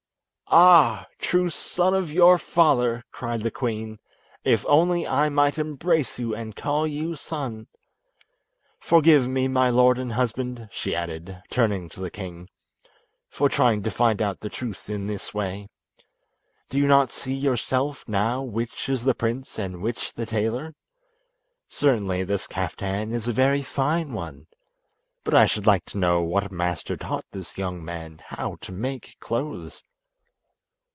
"Ah, 0.53 1.07
true 1.17 1.49
son 1.49 1.93
of 1.93 2.11
your 2.11 2.37
father," 2.37 3.05
cried 3.09 3.39
the 3.41 3.49
queen; 3.51 3.99
"if 4.43 4.65
only 4.67 5.07
I 5.07 5.29
might 5.29 5.57
embrace 5.57 6.19
you 6.19 6.35
and 6.35 6.53
call 6.53 6.85
you 6.85 7.15
son! 7.15 7.67
Forgive 8.77 9.29
me, 9.29 9.47
my 9.47 9.69
lord 9.69 9.97
and 9.97 10.11
husband," 10.11 10.67
she 10.69 10.93
added, 10.93 11.41
turning 11.49 11.87
to 11.87 12.01
the 12.01 12.11
king, 12.11 12.49
"for 13.29 13.47
trying 13.47 13.81
to 13.83 13.89
find 13.91 14.21
out 14.21 14.41
the 14.41 14.49
truth 14.49 14.89
in 14.89 15.07
this 15.07 15.33
way. 15.33 15.69
Do 16.67 16.77
you 16.77 16.85
not 16.85 17.13
see 17.13 17.33
yourself 17.33 18.03
now 18.05 18.41
which 18.41 18.89
is 18.89 19.05
the 19.05 19.15
prince 19.15 19.57
and 19.57 19.81
which 19.81 20.11
the 20.11 20.25
tailor? 20.25 20.75
Certainly 21.69 22.25
this 22.25 22.45
kaftan 22.45 23.13
is 23.13 23.25
a 23.25 23.31
very 23.31 23.63
fine 23.63 24.11
one, 24.11 24.47
but 25.23 25.33
I 25.33 25.45
should 25.45 25.65
like 25.65 25.85
to 25.85 25.97
know 25.97 26.19
what 26.19 26.51
master 26.51 26.97
taught 26.97 27.23
this 27.31 27.57
young 27.57 27.85
man 27.85 28.21
how 28.27 28.57
to 28.59 28.73
make 28.73 29.15
clothes." 29.21 29.81